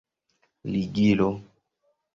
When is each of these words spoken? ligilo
ligilo 0.71 1.29